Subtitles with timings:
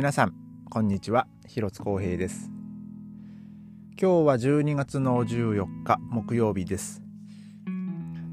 [0.00, 0.32] 皆さん
[0.70, 1.26] こんにちは。
[1.46, 2.50] 広津光平です。
[4.00, 7.02] 今日は12月の14日木曜日です。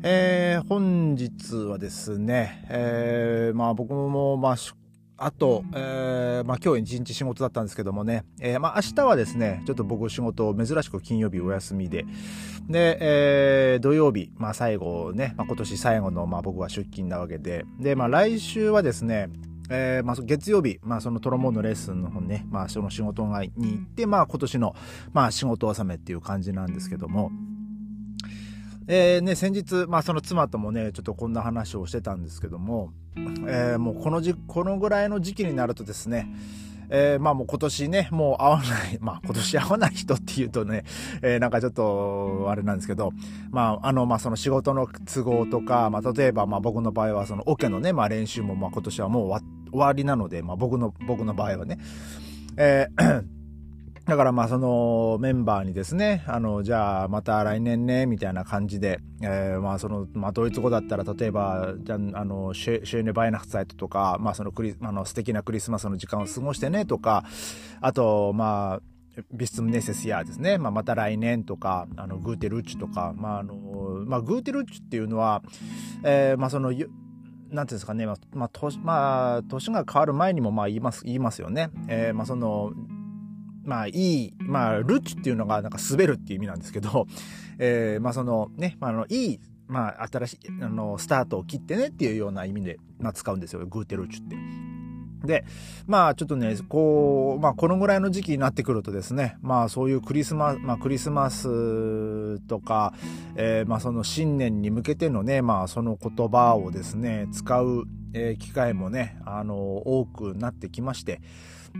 [0.01, 4.55] えー、本日はですね、えー、まあ僕もまあ
[5.17, 12.05] あと、えー、まあ今日一日仕事だったんですけどもね、えー、まあ明日はですね、ちょっと僕仕事珍しく金曜日お休みで、
[12.69, 19.27] で、えー、土曜日、まあ最後ね、まあ今年最後のまあ僕は出勤なわけで、で、まあ来週はですね、
[19.69, 24.75] えー、まあ、月曜日、まあ、そのトロモンのレッスンの方ね、まあ、その仕事に行って、まあ、今年の、
[25.13, 27.31] まあ、仕事納めっていう感じなんですけども、
[28.87, 32.93] えー、ね、先日、まあ、その妻ともね、ちょっとこんな話をしてたんですけども、
[33.47, 36.29] えー、もうこのじ、このぐらいの時期になるとですね、
[36.89, 40.85] えー、まあもう今年ね、もう会わない、まあ今年会わない人っていうとね、
[41.21, 43.11] えー、なんかちょっと、あれなんですけど、
[43.51, 51.79] まああの、まあその仕事の都合とか、まあ例えばまあ僕の場合はそのオケのね、まあ練習もまあ今年はもう終わ終わりなので、まあ僕の、僕の場合はね、
[52.57, 53.23] えー
[54.07, 67.25] だからまあそのメンバーにですね、あの、じゃあまた来年ね、みたいな感じで、えー、まあその、まあドイツ語だったら例えば、じゃあ、あの、シェーネバイナフサイトとか、まあそのクリ、あの素敵なクリスマスの時間を過ごしてねとか、
[67.81, 68.81] あと、まあ、
[69.33, 70.57] ビスツムネセスヤーですね。
[70.57, 73.55] まあ、また来年とか、あの、グーテルッチとか、まあ、あの、
[74.05, 75.41] まあ、グーテルッチっていうのは、
[76.03, 76.71] えー、まあ、その、
[77.51, 81.69] なんていうんですかね、まあ、まあ、年、まあ、年が変わる前にも、まあ、言います、言いますよね。
[81.87, 82.73] えー、まあ、その、
[83.67, 87.05] まあいい、まあルッチっていうのがなんか滑るっていう意味なんですけど、
[87.59, 94.37] えー、まあそのね、まあ、あのいい、まあ新しい、あの、スタートを切ってねっていうような意味で、まあ使うんですよ、グーテルッチって。
[95.25, 95.43] で、
[95.85, 101.49] まあちょっとね、こう、まあこのぐらいの時期になってくるとですね、まあそういうクリスマス、まあクリスマス
[102.39, 102.93] とか、
[103.35, 111.21] えー、まあその新年に向けてのね、まあその言葉をですね、使う、え、機会もね、あの、多くなってきまして、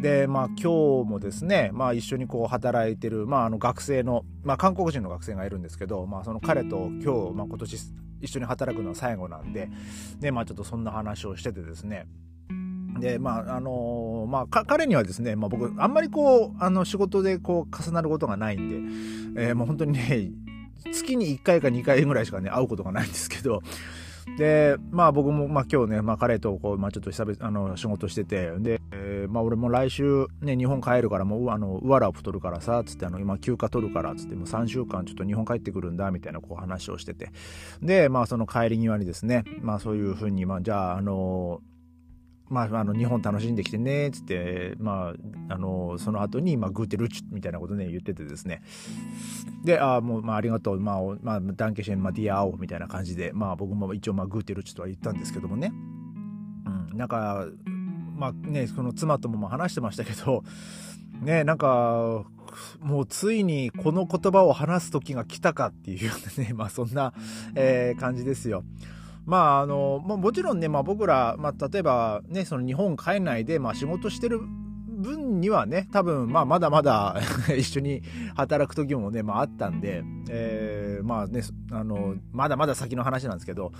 [0.01, 7.77] で、まあ今日もですね、まあ一緒にこう働いてる、まああの学生の、まあ韓国人の学生がいるんですけど、まあその彼と今日、まあ今年
[8.21, 9.69] 一緒に働くのは最後なんで、
[10.19, 12.07] で、まあちょっとそんな話をしててですね、
[12.99, 20.31] で、まあ、あのー、まあ、彼にはですね、まあ僕、あんまりこう、あの、仕事でこう、重なることがないんで、えー、もう本当にね、
[20.91, 23.61] 月に1回か2回ぐらいしかね、会うことがないんですけど、
[24.37, 37.31] で、まあ僕も、まあ今日ね、まあ彼とこう、まあちょっと久々、あの、仕事してて、で、えー、まあ俺も来週ね、日本帰るから、もう、あの、うわらを太るからさ、つって、あの、今休暇取るから、つって、もう3週間ちょっと日本帰ってくるんだ、みたいなこう話をしてて。
[37.81, 41.61] で、まあその帰り際にですね、まあそういうふうに、まあじゃあ、あの
[42.49, 45.13] まあ、あの日本楽しんできてねっつって、ま
[45.49, 48.61] あ、あのその後に、まあ、グーテルチュみたいなことね言っててですね。
[49.63, 55.71] であもう、まあ、ありがとう、まあまあ、ダンケシェン、まあ、ディアオみたいな感じで、まあ、僕も一応、まあ、グーテルチュとは言ったんですけどもね、
[56.65, 57.47] うん、なんか
[58.15, 60.43] まあねその妻とも話してましたけど
[61.21, 62.25] ねなんか
[62.79, 67.13] もうついにこの言葉を話す時が来たかっていうね、まあそんな、
[67.55, 68.63] えー、感じですよ。
[69.27, 77.19] まああの、まあ、もちろんね、まあ、僕ら、まあ、例えばねその日本海内で、まあ、仕事してる分にはね多分、まあ、まだまだ
[77.55, 78.01] 一緒に
[78.35, 83.73] 働く時もね、まあ、あったんで、えー、まあねあのまだまだ先の話なんですけど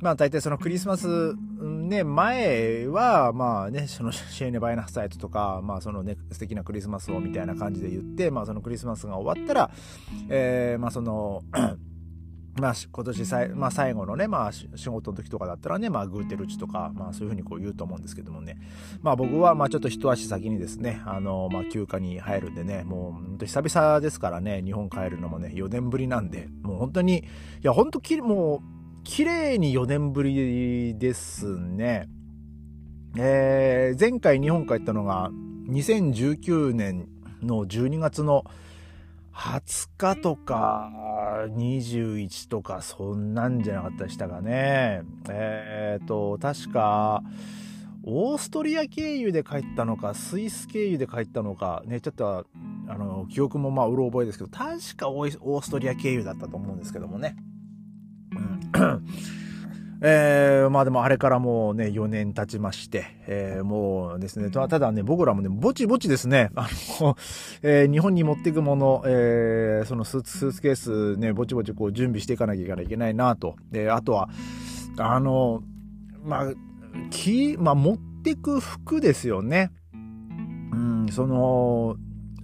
[0.00, 1.34] まあ大体そのクリスマス
[1.86, 9.70] ね、前は、まあね、そのシェーネバイナサイトとか、まあそのね、素敵なクリスマスをみたいな感じで言って、まあそのクリスマスが終わったら、
[10.28, 11.42] えー、まあその
[12.58, 18.58] まあ、今年さい、まあ、最後のね、まあ、仕事の時とかだったらね、まあ、グーテルチとか、まあ、そういうふうにこう言うと思うんですけどもね。
[19.02, 27.22] まあ、僕は、まあ、ちょっと一足先にですね、あの、まあ、休暇に入るんでね、もう、本当久々ですからね、日本帰るのもね、4年ぶりなんで、もう本当に、い
[27.62, 32.08] や、本当き、もう、綺麗に4年ぶりですね。
[33.18, 35.30] えー、前回日本帰ったのが、
[35.68, 37.08] 2019年
[37.42, 38.44] の12月の
[39.32, 40.90] 20日とか、
[41.44, 45.02] 21とか、そんなんじゃなかったでしたかね。
[45.28, 47.22] えっ、ー、と、確か、
[48.04, 52.46] オーストリア経由で帰ったのか、スイス経由で帰ったのか、ね、ちょっと、
[52.88, 57.36] あの、記憶もまあ、うろ覚えですけど、確かオーストリア経由だったと思うんですけどもね。
[58.74, 59.06] うん
[60.02, 66.68] えー、まあでもあれからもうね、4年経ちまして、えー、もうですね、ただね、僕らもね、ぼちぼちですね、 あ
[67.00, 67.16] の、
[67.62, 73.56] えー、日本に持っていくもの、えー、そのスーツスーツケースね、ぼちぼちこう準備していかなきゃいけないなと。
[73.70, 74.28] で、あとは、
[74.98, 75.62] あの、
[76.24, 76.52] まあ、
[77.10, 79.70] き、まあ、持っていく服ですよね。
[80.72, 81.96] うん、その、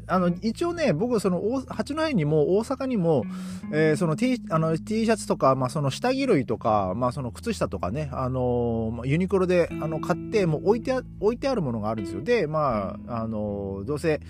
[0.07, 3.25] あの、一応ね、僕、その、八戸にも大阪にも、
[3.73, 12.23] えー、その T、あの、T シャツとか、まあ、その下着類とか、まあ、その靴下とかね、あの、ユニクロで、あの、買って、もう置いて、置いてあるものがあるんですよ。
[12.23, 14.21] で、まあ、あの、どうせ、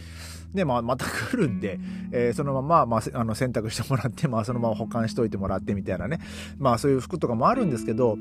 [0.55, 1.79] で、まあ、また来るんで、
[2.13, 6.19] えー、そのまま、まあ、あの、洗濯してもらって、まあ、そのまま保管しといてもらってみたいなね。
[6.59, 8.19] まあ、そういう服とかもあるんですけど、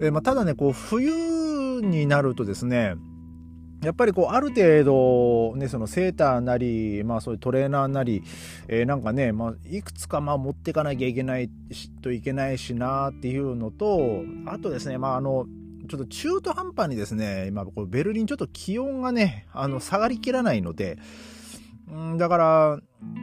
[0.00, 2.94] えー、まあ、ただね、こう、冬になるとですね、
[3.86, 8.24] やっぱりこうある程度、ね、そのセーターなり、まあ、そういうトレーナーなり、
[8.66, 11.48] えー、なんかね、まあ、いくつかまあ持っていかなきゃいけない
[12.02, 15.46] といけないしなっていうのとあとですね、まあ、あの
[15.88, 20.98] ちょっと中途半端にですね今こベルリンちょっと気温がねあの下がりきらないので、
[21.96, 22.80] ん、だから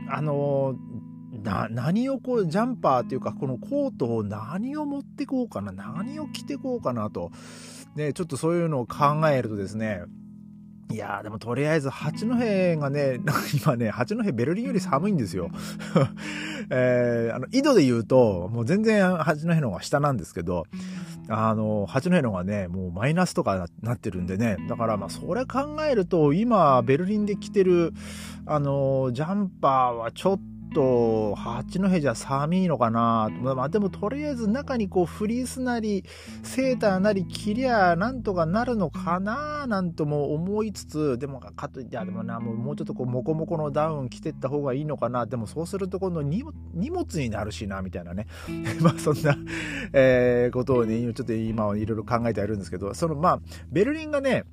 [0.09, 0.75] あの
[1.43, 7.31] な何をこうジャンパーっていうかこのコートを何を持ってこうかな何を着てこうかなと、
[7.97, 10.03] ね、ちょっとそういうのを考えるとですね
[10.93, 12.27] いやーでもとりあえず八戸
[12.79, 13.19] がね、
[13.59, 15.49] 今ね、八戸ベルリンより寒いんですよ。
[16.69, 20.67] えー、あの、緯度で言うと、もう全然八戸の方が下なんですけど、
[21.29, 27.91] あの、八戸の方がね、もうマイナスとかなってるんでね、だからまあそれ考えると、今ベルリンで着てる、
[28.45, 33.29] あの、ジャンパーはちょっとと八戸じゃ寒いのかな。
[33.41, 36.03] まあでもとりあえず中にこうフリースなり
[36.43, 45.25] セーターなり着りゃなんとかなるのかななんとも思いつつでもかといってでもなもうちょっとこうモコモコのダウン着てった方がいいのかな。
[45.25, 46.43] でもそうすると今度荷
[46.91, 48.27] 物になるしなみたいなね。
[48.81, 49.37] まあそんな、
[49.93, 53.39] えー、ことをねちょっと今いろいろ考えてはいるんですけどそのまあ
[53.71, 54.43] ベルリンがね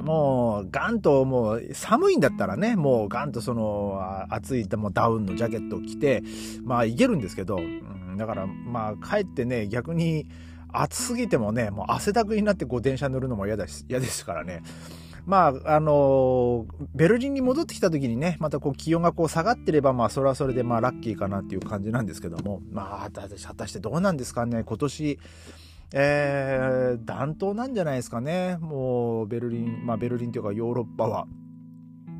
[0.00, 4.00] もう、ガンともう、寒いんだったらね、もうガンとその、
[4.30, 6.22] 暑いもうダウンのジャケットを着て、
[6.62, 10.26] まあ、いけるんですけど、うん、だから、まあ、帰ってね、逆に、
[10.72, 14.62] 暑すぎてもね、もう汗だくになってこう電車乗るのも嫌だし、嫌ですからね。
[15.26, 25.18] まあ、あのベルリンに戻ってきた時にね、またこう気温がこう下がってれば、まあそれはそれでまあラッキーかなっていう感じなんですけども、まあ、果たしてどうなんですかね、今年、
[25.92, 28.58] えー、暖冬なんじゃないですかね。
[28.60, 31.26] もう、ベルリン、まあ、ベルリンというかヨーロッパは。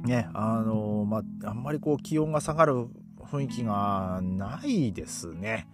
[0.05, 2.88] ね、あのまあ、あんまりこう気温が下がる
[3.20, 5.69] 雰囲気がないですね。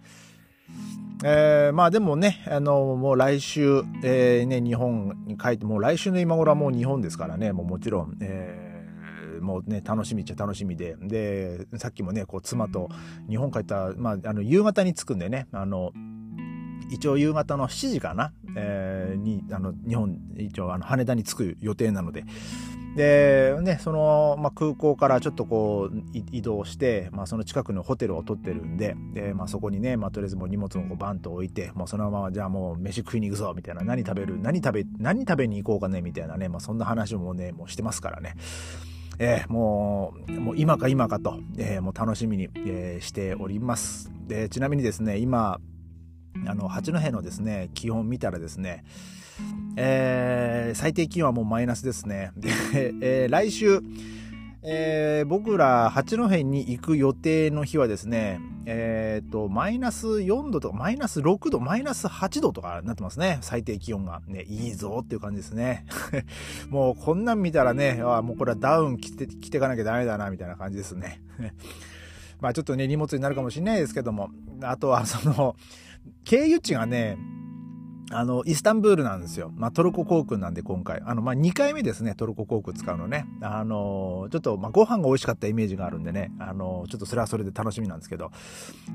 [1.23, 12.89] えー、まあでもね、あのもう来週、えー、ね、日本に帰って、もう来週の今頃はもう日本ですからね、もうもちろん、えー、もうね、楽しみっちゃ楽しみで、で、さっきもね、こう妻と
[13.29, 15.93] 日本帰った、まあ、あの、夕方に着くんでね、あの、
[16.89, 22.25] 一応夕方の7時かな、えー、に、あの、日本、一応あの羽田に着く予定なので、
[22.97, 25.97] で、ね、その、まあ、空港からちょっとこう
[26.31, 38.35] 移動して、まあ、その近くのホテルを取ってるんで、で、まあ、そこにね、まあ、とりあえずもう荷物をバンと置いて、もうそのままじゃあもう飯食いに行くぞ、みたいな、何食べる、何食べ、何食べに行こうかね、みたいなね、まあ、そんな話もね、もうしてますからね。
[39.19, 44.11] えー、もう、もう今か今かと、えー、もう楽しみに、えー、しております。
[44.27, 45.59] で、ちなみにですね、今、
[46.47, 48.83] あの八戸のですね気温見たらですね、
[49.75, 52.31] えー、最低気温はもうマイナスですね。
[52.37, 52.49] で、
[53.01, 53.81] えー、来週、
[54.63, 58.39] えー、僕ら八戸に行く予定の日はですね
[58.69, 63.39] えっ、とマイナス4度とかマイナス6度マイナス8度とかになってますね。
[63.41, 64.21] 最低気温が。
[64.27, 65.85] ねいいぞっていう感じですね。
[66.69, 71.21] もうこんなん見たらねあもうこれはダウン着て着てかなきゃダメだなみたいな感じですね。
[72.41, 74.31] まあちょっとね荷物になるかもしれないですけども。
[74.61, 75.55] あとはその
[76.23, 77.17] 経由地がね、
[78.09, 79.51] あの、イスタンブールなんですよ。
[79.55, 81.01] まあ、トルコ航空なんで今回。
[81.05, 83.25] あの、まあ、2回目ですね、トルコ航空使うのね。
[83.41, 86.31] あの、ちょっと、まあ、ご飯が美味しかったイメージがあるんでね。
[86.39, 88.31] あの、ちょっとそれはそれで楽しみなんですけど。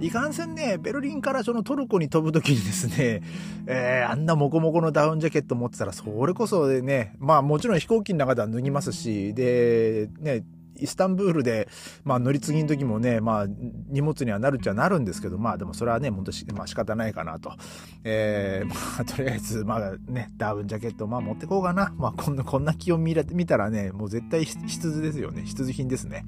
[0.01, 3.23] いかんせんね、ベルリンからそのトルコに飛ぶときにですね、
[3.67, 10.43] えー、あんなモコモコのダウンジャケット持ってたら、それこそね、まあ、もちろん飛行機の中では脱ぎますし、で、ね、
[10.77, 11.69] イスタンブールで、
[12.05, 13.47] まあ、乗り継ぎの時もね、まあ、
[13.89, 17.53] 荷物にはなるっちゃなるんですけど、まあ、でもそれはね、本当し、まあ、仕方ないかなと。
[18.05, 21.93] えー、まあ、とりあえず、まあね、ダウンジャケット、まあ、持ってこうかな。
[21.97, 25.43] まあ、こんな、こんな気温見見たらね、もう絶対必需ですよね。
[25.43, 26.25] 必需品ですね。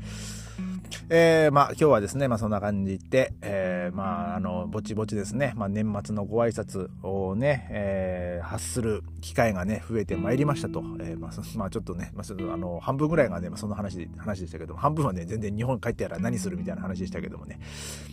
[1.09, 10.81] えー、まあ今日はですね、まあそんな感じで、えー、まああの、ぼちぼちですね、まあ年末のご挨拶をね、えー、発する機会がね、増えてまいりましたと。
[11.01, 17.59] えー、まあ、まあちょっとね、まあちょっとあの、半分ぐらいがね、まあそんな話で、話でしたけども、半分はね、全然日本帰ってやら何するみたいな話でしたけどもね。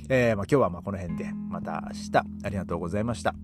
[0.10, 3.36] えー、まあ今日はまあこの辺で、また明日、ありがとうございました。